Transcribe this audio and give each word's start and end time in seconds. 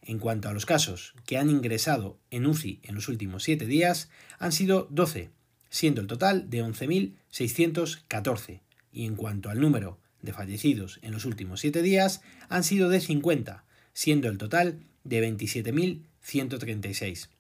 En 0.02 0.18
cuanto 0.18 0.48
a 0.48 0.52
los 0.52 0.66
casos 0.66 1.14
que 1.26 1.38
han 1.38 1.50
ingresado 1.50 2.18
en 2.30 2.46
UCI 2.46 2.80
en 2.82 2.94
los 2.94 3.08
últimos 3.08 3.42
7 3.44 3.66
días, 3.66 4.10
han 4.38 4.52
sido 4.52 4.86
12, 4.90 5.30
siendo 5.72 6.00
el 6.02 6.06
total 6.06 6.48
de 6.50 6.62
11.614, 6.62 8.60
y 8.92 9.06
en 9.06 9.16
cuanto 9.16 9.48
al 9.48 9.58
número 9.58 9.98
de 10.20 10.34
fallecidos 10.34 10.98
en 11.00 11.12
los 11.12 11.24
últimos 11.24 11.60
7 11.60 11.80
días, 11.80 12.20
han 12.50 12.62
sido 12.62 12.90
de 12.90 13.00
50, 13.00 13.64
siendo 13.94 14.28
el 14.28 14.36
total 14.36 14.80
de 15.02 15.26
27.136. 15.26 17.30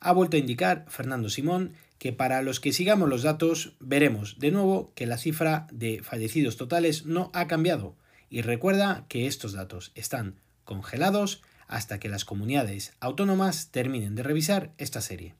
Ha 0.00 0.12
vuelto 0.12 0.36
a 0.36 0.40
indicar 0.40 0.84
Fernando 0.88 1.30
Simón 1.30 1.72
que 1.98 2.12
para 2.12 2.42
los 2.42 2.60
que 2.60 2.74
sigamos 2.74 3.08
los 3.08 3.22
datos 3.22 3.72
veremos 3.80 4.38
de 4.38 4.50
nuevo 4.50 4.92
que 4.94 5.06
la 5.06 5.16
cifra 5.16 5.66
de 5.72 6.02
fallecidos 6.02 6.58
totales 6.58 7.06
no 7.06 7.30
ha 7.32 7.46
cambiado 7.46 7.96
y 8.28 8.42
recuerda 8.42 9.06
que 9.08 9.26
estos 9.26 9.54
datos 9.54 9.92
están 9.94 10.34
congelados 10.64 11.40
hasta 11.68 11.98
que 11.98 12.10
las 12.10 12.26
comunidades 12.26 12.92
autónomas 13.00 13.70
terminen 13.70 14.14
de 14.14 14.24
revisar 14.24 14.74
esta 14.76 15.00
serie. 15.00 15.36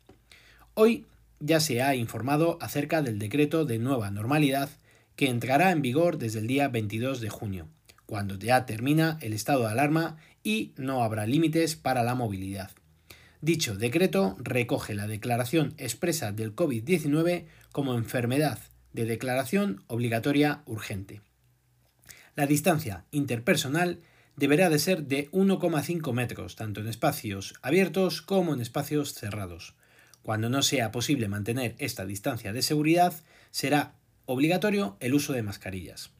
Hoy 0.72 1.04
ya 1.42 1.58
se 1.58 1.82
ha 1.82 1.96
informado 1.96 2.56
acerca 2.60 3.02
del 3.02 3.18
decreto 3.18 3.64
de 3.64 3.78
nueva 3.78 4.10
normalidad 4.10 4.70
que 5.16 5.28
entrará 5.28 5.72
en 5.72 5.82
vigor 5.82 6.16
desde 6.16 6.38
el 6.38 6.46
día 6.46 6.68
22 6.68 7.20
de 7.20 7.28
junio, 7.28 7.68
cuando 8.06 8.36
ya 8.38 8.64
termina 8.64 9.18
el 9.20 9.32
estado 9.32 9.62
de 9.62 9.72
alarma 9.72 10.16
y 10.44 10.72
no 10.76 11.02
habrá 11.02 11.26
límites 11.26 11.74
para 11.74 12.04
la 12.04 12.14
movilidad. 12.14 12.70
Dicho 13.40 13.76
decreto 13.76 14.36
recoge 14.38 14.94
la 14.94 15.08
declaración 15.08 15.74
expresa 15.78 16.30
del 16.30 16.54
COVID-19 16.54 17.46
como 17.72 17.94
enfermedad 17.94 18.60
de 18.92 19.04
declaración 19.04 19.82
obligatoria 19.88 20.62
urgente. 20.66 21.22
La 22.36 22.46
distancia 22.46 23.04
interpersonal 23.10 24.00
deberá 24.36 24.70
de 24.70 24.78
ser 24.78 25.06
de 25.06 25.28
1,5 25.32 26.12
metros, 26.12 26.54
tanto 26.54 26.80
en 26.80 26.86
espacios 26.86 27.54
abiertos 27.62 28.22
como 28.22 28.54
en 28.54 28.60
espacios 28.60 29.12
cerrados. 29.12 29.74
Cuando 30.22 30.48
no 30.48 30.62
sea 30.62 30.92
posible 30.92 31.28
mantener 31.28 31.74
esta 31.78 32.06
distancia 32.06 32.52
de 32.52 32.62
seguridad, 32.62 33.14
será 33.50 33.94
obligatorio 34.26 34.96
el 35.00 35.14
uso 35.14 35.32
de 35.32 35.42
mascarillas. 35.42 36.10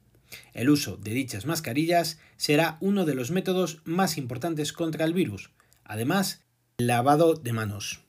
El 0.55 0.71
uso 0.71 0.97
de 0.97 1.13
dichas 1.13 1.47
mascarillas 1.47 2.19
será 2.37 2.79
uno 2.81 3.05
de 3.05 3.15
los 3.15 3.31
métodos 3.31 3.81
más 3.85 4.19
importantes 4.19 4.73
contra 4.73 5.05
el 5.05 5.13
virus. 5.13 5.51
Además, 5.85 6.41
lavado 6.79 7.35
de 7.35 7.53
manos. 7.53 8.01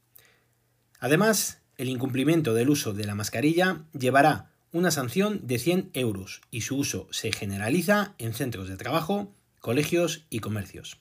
Además, 1.00 1.62
el 1.78 1.90
incumplimiento 1.90 2.54
del 2.54 2.70
uso 2.70 2.94
de 2.94 3.06
la 3.06 3.16
mascarilla 3.16 3.84
llevará 3.98 4.52
una 4.72 4.90
sanción 4.90 5.46
de 5.46 5.60
100 5.60 5.92
euros 5.94 6.42
y 6.50 6.62
su 6.62 6.78
uso 6.78 7.08
se 7.12 7.32
generaliza 7.32 8.16
en 8.18 8.34
centros 8.34 8.70
de 8.70 8.78
trabajo, 8.78 9.34
colegios 9.60 10.26
y 10.30 10.40
comercios. 10.40 10.98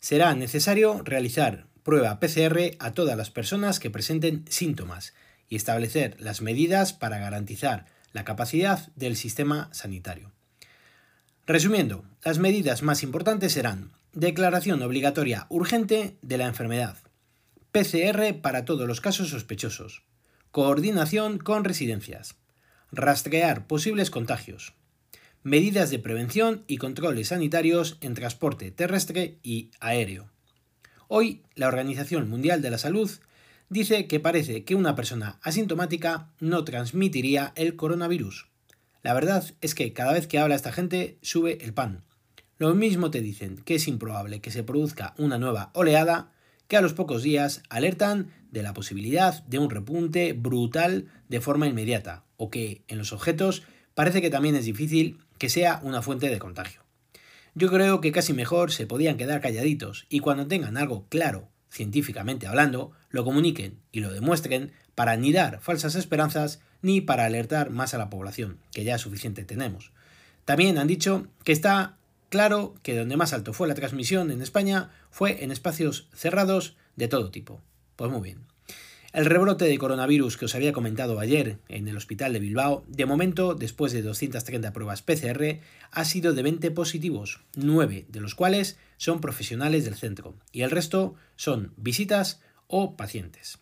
Será 0.00 0.34
necesario 0.34 1.02
realizar 1.04 1.66
prueba 1.88 2.20
PCR 2.20 2.76
a 2.80 2.92
todas 2.92 3.16
las 3.16 3.30
personas 3.30 3.80
que 3.80 3.88
presenten 3.88 4.44
síntomas 4.50 5.14
y 5.48 5.56
establecer 5.56 6.20
las 6.20 6.42
medidas 6.42 6.92
para 6.92 7.16
garantizar 7.16 7.86
la 8.12 8.26
capacidad 8.26 8.92
del 8.94 9.16
sistema 9.16 9.70
sanitario. 9.72 10.30
Resumiendo, 11.46 12.04
las 12.22 12.38
medidas 12.38 12.82
más 12.82 13.02
importantes 13.02 13.54
serán 13.54 13.92
declaración 14.12 14.82
obligatoria 14.82 15.46
urgente 15.48 16.18
de 16.20 16.36
la 16.36 16.44
enfermedad, 16.44 16.98
PCR 17.72 18.38
para 18.42 18.66
todos 18.66 18.86
los 18.86 19.00
casos 19.00 19.30
sospechosos, 19.30 20.02
coordinación 20.50 21.38
con 21.38 21.64
residencias, 21.64 22.34
rastrear 22.92 23.66
posibles 23.66 24.10
contagios, 24.10 24.74
medidas 25.42 25.88
de 25.88 26.00
prevención 26.00 26.64
y 26.66 26.76
controles 26.76 27.28
sanitarios 27.28 27.96
en 28.02 28.12
transporte 28.12 28.70
terrestre 28.72 29.38
y 29.42 29.70
aéreo, 29.80 30.28
Hoy, 31.10 31.40
la 31.54 31.68
Organización 31.68 32.28
Mundial 32.28 32.60
de 32.60 32.68
la 32.68 32.76
Salud 32.76 33.10
dice 33.70 34.06
que 34.06 34.20
parece 34.20 34.64
que 34.64 34.74
una 34.74 34.94
persona 34.94 35.38
asintomática 35.42 36.28
no 36.38 36.64
transmitiría 36.64 37.54
el 37.56 37.76
coronavirus. 37.76 38.50
La 39.02 39.14
verdad 39.14 39.42
es 39.62 39.74
que 39.74 39.94
cada 39.94 40.12
vez 40.12 40.26
que 40.26 40.38
habla 40.38 40.54
esta 40.54 40.70
gente 40.70 41.16
sube 41.22 41.64
el 41.64 41.72
pan. 41.72 42.04
Lo 42.58 42.74
mismo 42.74 43.10
te 43.10 43.22
dicen 43.22 43.56
que 43.56 43.76
es 43.76 43.88
improbable 43.88 44.42
que 44.42 44.50
se 44.50 44.64
produzca 44.64 45.14
una 45.16 45.38
nueva 45.38 45.70
oleada, 45.72 46.30
que 46.66 46.76
a 46.76 46.82
los 46.82 46.92
pocos 46.92 47.22
días 47.22 47.62
alertan 47.70 48.30
de 48.50 48.62
la 48.62 48.74
posibilidad 48.74 49.42
de 49.44 49.58
un 49.58 49.70
repunte 49.70 50.34
brutal 50.34 51.06
de 51.30 51.40
forma 51.40 51.66
inmediata, 51.66 52.24
o 52.36 52.50
que 52.50 52.82
en 52.86 52.98
los 52.98 53.14
objetos 53.14 53.62
parece 53.94 54.20
que 54.20 54.28
también 54.28 54.56
es 54.56 54.66
difícil 54.66 55.20
que 55.38 55.48
sea 55.48 55.80
una 55.82 56.02
fuente 56.02 56.28
de 56.28 56.38
contagio. 56.38 56.87
Yo 57.58 57.70
creo 57.70 58.00
que 58.00 58.12
casi 58.12 58.34
mejor 58.34 58.70
se 58.70 58.86
podían 58.86 59.16
quedar 59.16 59.40
calladitos 59.40 60.06
y 60.08 60.20
cuando 60.20 60.46
tengan 60.46 60.76
algo 60.76 61.06
claro, 61.08 61.48
científicamente 61.68 62.46
hablando, 62.46 62.92
lo 63.10 63.24
comuniquen 63.24 63.80
y 63.90 63.98
lo 63.98 64.12
demuestren 64.12 64.70
para 64.94 65.16
ni 65.16 65.32
dar 65.32 65.58
falsas 65.60 65.96
esperanzas 65.96 66.60
ni 66.82 67.00
para 67.00 67.24
alertar 67.24 67.70
más 67.70 67.94
a 67.94 67.98
la 67.98 68.10
población, 68.10 68.58
que 68.70 68.84
ya 68.84 68.96
suficiente 68.96 69.44
tenemos. 69.44 69.90
También 70.44 70.78
han 70.78 70.86
dicho 70.86 71.26
que 71.42 71.50
está 71.50 71.96
claro 72.28 72.76
que 72.84 72.96
donde 72.96 73.16
más 73.16 73.32
alto 73.32 73.52
fue 73.52 73.66
la 73.66 73.74
transmisión 73.74 74.30
en 74.30 74.40
España 74.40 74.90
fue 75.10 75.42
en 75.42 75.50
espacios 75.50 76.08
cerrados 76.14 76.76
de 76.94 77.08
todo 77.08 77.32
tipo. 77.32 77.60
Pues 77.96 78.08
muy 78.08 78.20
bien. 78.20 78.38
El 79.18 79.24
rebrote 79.24 79.64
de 79.64 79.78
coronavirus 79.78 80.36
que 80.36 80.44
os 80.44 80.54
había 80.54 80.72
comentado 80.72 81.18
ayer 81.18 81.58
en 81.68 81.88
el 81.88 81.96
hospital 81.96 82.32
de 82.32 82.38
Bilbao, 82.38 82.84
de 82.86 83.04
momento, 83.04 83.56
después 83.56 83.90
de 83.90 84.00
230 84.00 84.72
pruebas 84.72 85.02
PCR, 85.02 85.58
ha 85.90 86.04
sido 86.04 86.34
de 86.34 86.44
20 86.44 86.70
positivos, 86.70 87.40
9 87.56 88.06
de 88.08 88.20
los 88.20 88.36
cuales 88.36 88.78
son 88.96 89.20
profesionales 89.20 89.84
del 89.84 89.96
centro 89.96 90.36
y 90.52 90.62
el 90.62 90.70
resto 90.70 91.16
son 91.34 91.72
visitas 91.76 92.40
o 92.68 92.96
pacientes. 92.96 93.58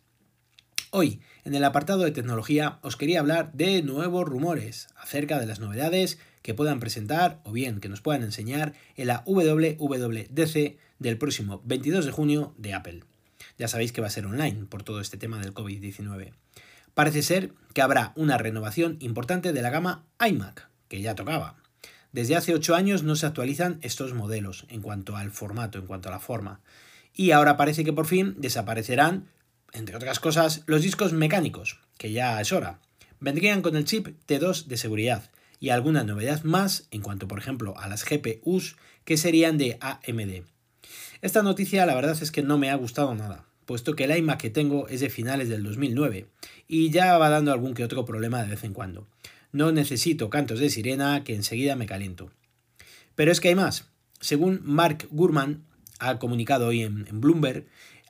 Hoy, 0.90 1.20
en 1.46 1.54
el 1.54 1.64
apartado 1.64 2.04
de 2.04 2.10
tecnología, 2.10 2.78
os 2.82 2.96
quería 2.96 3.20
hablar 3.20 3.50
de 3.54 3.82
nuevos 3.82 4.28
rumores 4.28 4.88
acerca 4.94 5.40
de 5.40 5.46
las 5.46 5.58
novedades 5.58 6.18
que 6.42 6.52
puedan 6.52 6.80
presentar 6.80 7.40
o 7.44 7.52
bien 7.52 7.80
que 7.80 7.88
nos 7.88 8.02
puedan 8.02 8.24
enseñar 8.24 8.74
en 8.94 9.06
la 9.06 9.22
WWDC 9.24 10.76
del 10.98 11.16
próximo 11.16 11.62
22 11.64 12.04
de 12.04 12.12
junio 12.12 12.54
de 12.58 12.74
Apple. 12.74 13.15
Ya 13.58 13.68
sabéis 13.68 13.92
que 13.92 14.00
va 14.00 14.06
a 14.08 14.10
ser 14.10 14.26
online 14.26 14.66
por 14.66 14.82
todo 14.82 15.00
este 15.00 15.16
tema 15.16 15.38
del 15.38 15.54
COVID-19. 15.54 16.32
Parece 16.94 17.22
ser 17.22 17.52
que 17.74 17.82
habrá 17.82 18.12
una 18.16 18.38
renovación 18.38 18.96
importante 19.00 19.52
de 19.52 19.62
la 19.62 19.70
gama 19.70 20.04
iMac, 20.26 20.68
que 20.88 21.00
ya 21.00 21.14
tocaba. 21.14 21.56
Desde 22.12 22.36
hace 22.36 22.54
8 22.54 22.74
años 22.74 23.02
no 23.02 23.16
se 23.16 23.26
actualizan 23.26 23.78
estos 23.82 24.14
modelos 24.14 24.64
en 24.70 24.80
cuanto 24.80 25.16
al 25.16 25.30
formato, 25.30 25.78
en 25.78 25.86
cuanto 25.86 26.08
a 26.08 26.12
la 26.12 26.20
forma. 26.20 26.60
Y 27.14 27.32
ahora 27.32 27.56
parece 27.56 27.84
que 27.84 27.92
por 27.92 28.06
fin 28.06 28.34
desaparecerán, 28.38 29.28
entre 29.72 29.96
otras 29.96 30.20
cosas, 30.20 30.62
los 30.66 30.82
discos 30.82 31.12
mecánicos, 31.12 31.78
que 31.98 32.12
ya 32.12 32.40
es 32.40 32.52
hora. 32.52 32.78
Vendrían 33.20 33.62
con 33.62 33.76
el 33.76 33.84
chip 33.84 34.08
T2 34.26 34.64
de 34.64 34.76
seguridad 34.76 35.30
y 35.60 35.70
alguna 35.70 36.04
novedad 36.04 36.42
más 36.44 36.86
en 36.90 37.02
cuanto 37.02 37.28
por 37.28 37.38
ejemplo 37.38 37.74
a 37.78 37.88
las 37.88 38.04
GPUs 38.04 38.76
que 39.04 39.16
serían 39.16 39.58
de 39.58 39.78
AMD. 39.80 40.44
Esta 41.22 41.42
noticia 41.42 41.86
la 41.86 41.94
verdad 41.94 42.16
es 42.20 42.30
que 42.30 42.42
no 42.42 42.58
me 42.58 42.70
ha 42.70 42.74
gustado 42.74 43.14
nada, 43.14 43.46
puesto 43.64 43.96
que 43.96 44.04
el 44.04 44.16
iMac 44.16 44.40
que 44.40 44.50
tengo 44.50 44.88
es 44.88 45.00
de 45.00 45.10
finales 45.10 45.48
del 45.48 45.62
2009 45.62 46.26
y 46.68 46.90
ya 46.90 47.16
va 47.18 47.30
dando 47.30 47.52
algún 47.52 47.74
que 47.74 47.84
otro 47.84 48.04
problema 48.04 48.42
de 48.42 48.50
vez 48.50 48.64
en 48.64 48.74
cuando. 48.74 49.06
No 49.52 49.72
necesito 49.72 50.28
cantos 50.28 50.60
de 50.60 50.70
sirena 50.70 51.24
que 51.24 51.34
enseguida 51.34 51.76
me 51.76 51.86
caliento. 51.86 52.30
Pero 53.14 53.32
es 53.32 53.40
que 53.40 53.48
hay 53.48 53.54
más. 53.54 53.88
Según 54.20 54.60
Mark 54.64 55.08
Gurman, 55.10 55.64
ha 55.98 56.18
comunicado 56.18 56.66
hoy 56.66 56.82
en, 56.82 57.06
en 57.08 57.20
Bloomberg, 57.20 57.66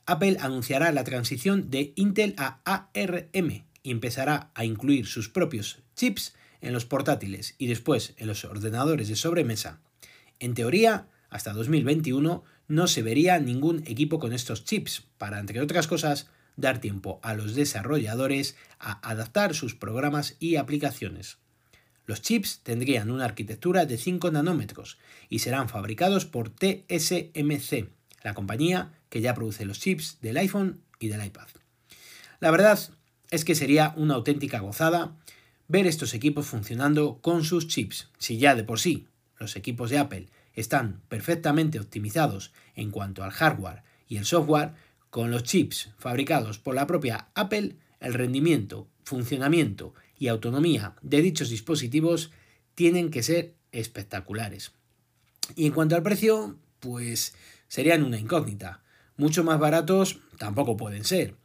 Apple 0.07 0.37
anunciará 0.41 0.91
la 0.93 1.05
transición 1.05 1.71
de 1.71 1.93
Intel 1.97 2.35
a 2.37 2.61
ARM 2.65 3.65
y 3.83 3.91
empezará 3.91 4.51
a 4.55 4.65
incluir 4.65 5.07
sus 5.07 5.29
propios 5.29 5.79
chips 5.95 6.35
en 6.61 6.73
los 6.73 6.85
portátiles 6.85 7.55
y 7.59 7.67
después 7.67 8.15
en 8.17 8.27
los 8.27 8.45
ordenadores 8.45 9.09
de 9.09 9.17
sobremesa. 9.17 9.81
En 10.39 10.55
teoría, 10.55 11.09
hasta 11.37 11.53
2021 11.53 12.45
no 12.67 12.87
se 12.87 13.03
vería 13.03 13.39
ningún 13.39 13.83
equipo 13.87 14.19
con 14.19 14.33
estos 14.33 14.65
chips, 14.65 15.05
para, 15.19 15.39
entre 15.39 15.61
otras 15.61 15.87
cosas, 15.87 16.29
dar 16.57 16.81
tiempo 16.81 17.21
a 17.23 17.35
los 17.35 17.55
desarrolladores 17.55 18.57
a 18.81 19.07
adaptar 19.07 19.55
sus 19.55 19.75
programas 19.75 20.37
y 20.41 20.57
aplicaciones. 20.57 21.37
Los 22.07 22.23
chips 22.23 22.61
tendrían 22.63 23.11
una 23.11 23.27
arquitectura 23.27 23.85
de 23.85 23.99
5 23.99 24.31
nanómetros 24.31 24.97
y 25.29 25.41
serán 25.41 25.69
fabricados 25.69 26.25
por 26.25 26.49
TSMC, 26.49 27.91
la 28.23 28.33
compañía 28.33 28.95
que 29.11 29.21
ya 29.21 29.35
produce 29.35 29.67
los 29.67 29.79
chips 29.79 30.19
del 30.23 30.39
iPhone 30.39 30.81
y 30.99 31.09
del 31.09 31.23
iPad. 31.23 31.49
La 32.41 32.51
verdad 32.51 32.79
es 33.31 33.45
que 33.45 33.55
sería 33.55 33.93
una 33.97 34.15
auténtica 34.15 34.61
gozada 34.61 35.15
ver 35.69 35.87
estos 35.87 36.15
equipos 36.15 36.47
funcionando 36.47 37.19
con 37.21 37.45
sus 37.45 37.69
chips, 37.69 38.09
si 38.19 38.39
ya 38.39 38.55
de 38.55 38.65
por 38.65 38.81
sí 38.81 39.07
los 39.39 39.57
equipos 39.57 39.91
de 39.91 39.99
Apple 39.99 40.29
están 40.57 41.03
perfectamente 41.09 41.79
optimizados 41.79 42.53
en 42.75 42.91
cuanto 42.91 43.23
al 43.23 43.31
hardware 43.31 43.83
y 44.09 44.17
el 44.17 44.25
software, 44.25 44.73
con 45.11 45.31
los 45.31 45.45
chips 45.45 45.91
fabricados 45.99 46.59
por 46.59 46.75
la 46.75 46.87
propia 46.87 47.29
Apple, 47.35 47.77
el 48.01 48.15
rendimiento, 48.15 48.89
funcionamiento 49.05 49.95
y 50.19 50.29
autonomía 50.29 50.95
de 51.03 51.23
dichos 51.23 51.51
dispositivos 51.51 52.33
tienen 52.75 53.11
que 53.11 53.23
ser 53.23 53.55
espectaculares. 53.73 54.73
Y 55.55 55.67
en 55.67 55.73
cuanto 55.73 55.95
al 55.95 56.03
precio, 56.03 56.59
pues 56.81 57.35
serían 57.69 58.03
una 58.03 58.19
incógnita. 58.19 58.83
Mucho 59.17 59.45
más 59.45 59.59
baratos 59.59 60.21
tampoco 60.39 60.77
pueden 60.77 61.05
ser, 61.05 61.37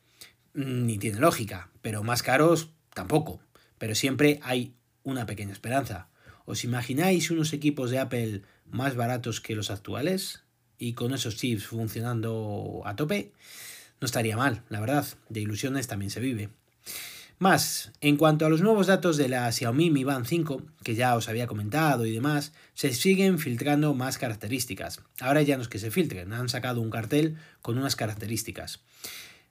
ni 0.54 0.98
tiene 0.98 1.20
lógica, 1.20 1.70
pero 1.82 2.04
más 2.04 2.24
caros 2.24 2.72
tampoco. 2.94 3.40
Pero 3.78 3.96
siempre 3.96 4.40
hay 4.44 4.76
una 5.04 5.26
pequeña 5.26 5.54
esperanza. 5.54 6.10
¿Os 6.46 6.64
imagináis 6.64 7.32
unos 7.32 7.54
equipos 7.54 7.92
de 7.92 8.00
Apple 8.00 8.42
más 8.72 8.96
baratos 8.96 9.42
que 9.42 9.56
los 9.56 9.72
actuales? 9.72 10.44
Y 10.78 10.94
con 10.94 11.14
esos 11.14 11.38
chips 11.38 11.66
funcionando 11.66 12.82
a 12.86 12.96
tope, 12.96 13.32
no 14.00 14.06
estaría 14.06 14.36
mal, 14.36 14.64
la 14.70 14.80
verdad. 14.80 15.06
De 15.30 15.42
ilusiones 15.42 15.88
también 15.88 16.10
se 16.10 16.20
vive. 16.20 16.50
Más, 17.42 17.92
en 18.02 18.18
cuanto 18.18 18.46
a 18.46 18.50
los 18.50 18.62
nuevos 18.62 18.86
datos 18.86 19.18
de 19.18 19.28
la 19.28 19.52
Xiaomi 19.52 19.90
Mi 19.90 20.04
Band 20.04 20.28
5, 20.28 20.62
que 20.84 20.94
ya 20.94 21.16
os 21.16 21.28
había 21.28 21.48
comentado 21.48 22.06
y 22.06 22.12
demás, 22.12 22.54
se 22.76 22.94
siguen 22.94 23.40
filtrando 23.40 23.96
más 23.96 24.20
características. 24.20 25.02
Ahora 25.20 25.42
ya 25.42 25.56
no 25.56 25.64
es 25.64 25.68
que 25.68 25.80
se 25.80 25.90
filtren, 25.90 26.34
han 26.34 26.50
sacado 26.50 26.82
un 26.82 26.92
cartel 26.92 27.38
con 27.64 27.80
unas 27.80 27.96
características. 27.96 28.82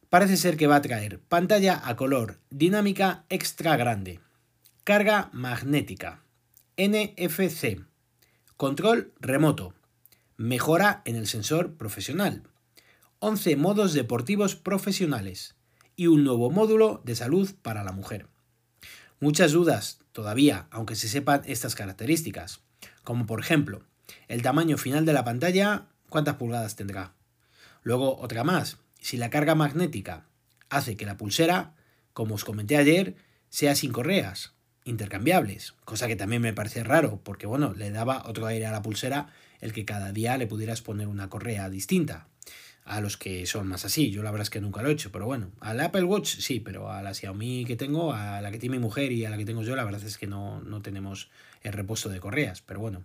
Parece 0.08 0.36
ser 0.36 0.56
que 0.56 0.68
va 0.68 0.76
a 0.76 0.82
traer 0.82 1.18
pantalla 1.18 1.80
a 1.84 1.96
color 1.96 2.38
dinámica 2.50 3.24
extra 3.28 3.76
grande, 3.76 4.20
carga 4.84 5.28
magnética, 5.32 6.22
NFC, 6.76 7.80
control 8.60 9.14
remoto, 9.20 9.72
mejora 10.36 11.00
en 11.06 11.16
el 11.16 11.26
sensor 11.26 11.78
profesional, 11.78 12.42
11 13.18 13.56
modos 13.56 13.94
deportivos 13.94 14.54
profesionales. 14.54 15.54
Y 15.96 16.08
un 16.08 16.24
nuevo 16.24 16.50
módulo 16.50 17.00
de 17.06 17.16
salud 17.16 17.54
para 17.62 17.84
la 17.84 17.92
mujer. 17.92 18.26
Muchas 19.18 19.52
dudas 19.52 20.00
todavía, 20.12 20.66
aunque 20.70 20.94
se 20.94 21.08
sepan 21.08 21.40
estas 21.46 21.74
características, 21.74 22.60
como 23.02 23.24
por 23.24 23.40
ejemplo, 23.40 23.82
el 24.28 24.42
tamaño 24.42 24.76
final 24.76 25.06
de 25.06 25.14
la 25.14 25.24
pantalla, 25.24 25.86
cuántas 26.10 26.34
pulgadas 26.34 26.76
tendrá. 26.76 27.14
Luego 27.82 28.18
otra 28.18 28.44
más, 28.44 28.76
si 29.00 29.16
la 29.16 29.30
carga 29.30 29.54
magnética 29.54 30.26
hace 30.68 30.98
que 30.98 31.06
la 31.06 31.16
pulsera, 31.16 31.76
como 32.12 32.34
os 32.34 32.44
comenté 32.44 32.76
ayer, 32.76 33.16
sea 33.48 33.74
sin 33.74 33.90
correas, 33.90 34.52
intercambiables, 34.90 35.74
cosa 35.84 36.06
que 36.06 36.16
también 36.16 36.42
me 36.42 36.52
parece 36.52 36.84
raro, 36.84 37.20
porque 37.24 37.46
bueno, 37.46 37.72
le 37.74 37.90
daba 37.90 38.24
otro 38.26 38.46
aire 38.46 38.66
a 38.66 38.72
la 38.72 38.82
pulsera 38.82 39.28
el 39.60 39.72
que 39.72 39.84
cada 39.84 40.12
día 40.12 40.36
le 40.36 40.46
pudieras 40.46 40.82
poner 40.82 41.08
una 41.08 41.28
correa 41.28 41.70
distinta 41.70 42.26
a 42.90 43.00
los 43.00 43.16
que 43.16 43.46
son 43.46 43.68
más 43.68 43.84
así. 43.84 44.10
Yo 44.10 44.24
la 44.24 44.32
verdad 44.32 44.42
es 44.42 44.50
que 44.50 44.60
nunca 44.60 44.82
lo 44.82 44.88
he 44.88 44.92
hecho, 44.92 45.12
pero 45.12 45.24
bueno, 45.24 45.52
al 45.60 45.78
Apple 45.78 46.02
Watch 46.02 46.38
sí, 46.40 46.58
pero 46.58 46.90
a 46.90 47.02
la 47.02 47.14
Xiaomi 47.14 47.64
que 47.64 47.76
tengo, 47.76 48.12
a 48.12 48.40
la 48.40 48.50
que 48.50 48.58
tiene 48.58 48.78
mi 48.78 48.82
mujer 48.82 49.12
y 49.12 49.24
a 49.24 49.30
la 49.30 49.36
que 49.38 49.44
tengo 49.44 49.62
yo, 49.62 49.76
la 49.76 49.84
verdad 49.84 50.02
es 50.02 50.18
que 50.18 50.26
no, 50.26 50.60
no 50.62 50.82
tenemos 50.82 51.30
el 51.62 51.72
repuesto 51.72 52.08
de 52.08 52.18
correas, 52.18 52.62
pero 52.62 52.80
bueno. 52.80 53.04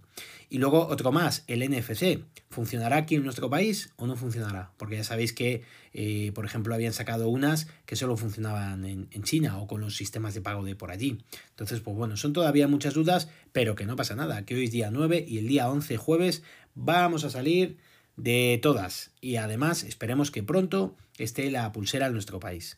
Y 0.49 0.57
luego 0.57 0.87
otro 0.87 1.11
más, 1.11 1.43
el 1.45 1.59
NFC. 1.69 2.23
¿Funcionará 2.49 2.97
aquí 2.97 3.13
en 3.13 3.23
nuestro 3.23 3.49
país 3.51 3.93
o 3.97 4.07
no 4.07 4.15
funcionará? 4.15 4.71
Porque 4.77 4.95
ya 4.95 5.03
sabéis 5.03 5.33
que, 5.33 5.61
eh, 5.93 6.31
por 6.33 6.45
ejemplo, 6.45 6.73
habían 6.73 6.93
sacado 6.93 7.29
unas 7.29 7.67
que 7.85 7.95
solo 7.95 8.17
funcionaban 8.17 8.85
en, 8.85 9.07
en, 9.11 9.21
China 9.23 9.59
o 9.59 9.67
con 9.67 9.81
los 9.81 9.95
sistemas 9.95 10.33
de 10.33 10.41
pago 10.41 10.63
de 10.63 10.75
por 10.75 10.89
allí. 10.89 11.23
Entonces, 11.49 11.81
pues 11.81 11.95
bueno, 11.95 12.17
son 12.17 12.33
todavía 12.33 12.67
muchas 12.67 12.95
dudas, 12.95 13.29
pero 13.51 13.75
que 13.75 13.85
no 13.85 13.95
pasa 13.95 14.15
nada, 14.15 14.45
que 14.45 14.55
hoy 14.55 14.63
es 14.63 14.71
día 14.71 14.89
9 14.89 15.25
y 15.27 15.37
el 15.37 15.47
día 15.47 15.69
11 15.69 15.97
jueves 15.97 16.41
vamos 16.73 17.23
a 17.23 17.29
salir 17.29 17.77
de 18.17 18.59
todas 18.61 19.11
y 19.21 19.37
además 19.37 19.83
esperemos 19.83 20.31
que 20.31 20.43
pronto 20.43 20.95
esté 21.17 21.49
la 21.49 21.71
pulsera 21.71 22.07
en 22.07 22.13
nuestro 22.13 22.39
país. 22.39 22.77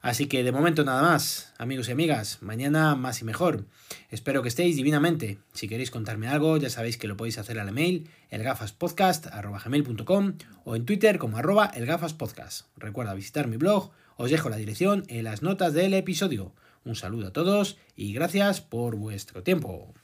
Así 0.00 0.26
que 0.26 0.44
de 0.44 0.52
momento 0.52 0.84
nada 0.84 1.02
más, 1.02 1.52
amigos 1.58 1.88
y 1.88 1.92
amigas, 1.92 2.38
mañana 2.42 2.94
más 2.94 3.20
y 3.20 3.24
mejor. 3.24 3.66
Espero 4.10 4.42
que 4.42 4.48
estéis 4.48 4.76
divinamente. 4.76 5.38
Si 5.52 5.68
queréis 5.68 5.90
contarme 5.90 6.28
algo, 6.28 6.56
ya 6.56 6.70
sabéis 6.70 6.98
que 6.98 7.08
lo 7.08 7.16
podéis 7.16 7.38
hacer 7.38 7.58
al 7.58 7.68
email 7.68 8.08
elgafaspodcast.com 8.30 10.34
o 10.64 10.76
en 10.76 10.84
Twitter 10.84 11.18
como 11.18 11.38
arroba 11.38 11.66
elgafaspodcast. 11.66 12.66
Recuerda 12.76 13.14
visitar 13.14 13.48
mi 13.48 13.56
blog, 13.56 13.90
os 14.16 14.30
dejo 14.30 14.50
la 14.50 14.56
dirección 14.56 15.04
en 15.08 15.24
las 15.24 15.42
notas 15.42 15.72
del 15.72 15.94
episodio. 15.94 16.52
Un 16.84 16.96
saludo 16.96 17.28
a 17.28 17.32
todos 17.32 17.78
y 17.96 18.12
gracias 18.12 18.60
por 18.60 18.96
vuestro 18.96 19.42
tiempo. 19.42 19.94